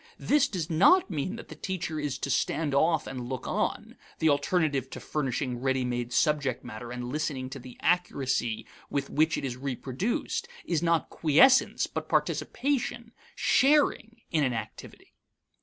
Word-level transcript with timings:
This 0.17 0.47
does 0.47 0.67
not 0.67 1.11
mean 1.11 1.35
that 1.35 1.49
the 1.49 1.55
teacher 1.55 1.99
is 1.99 2.17
to 2.17 2.31
stand 2.31 2.73
off 2.73 3.05
and 3.05 3.29
look 3.29 3.47
on; 3.47 3.95
the 4.17 4.29
alternative 4.29 4.89
to 4.89 4.99
furnishing 4.99 5.59
ready 5.59 5.85
made 5.85 6.11
subject 6.11 6.63
matter 6.65 6.89
and 6.91 7.11
listening 7.11 7.51
to 7.51 7.59
the 7.59 7.77
accuracy 7.81 8.65
with 8.89 9.11
which 9.11 9.37
it 9.37 9.45
is 9.45 9.57
reproduced 9.57 10.47
is 10.65 10.81
not 10.81 11.11
quiescence, 11.11 11.85
but 11.85 12.09
participation, 12.09 13.11
sharing, 13.35 14.21
in 14.31 14.43
an 14.43 14.53
activity. 14.53 15.13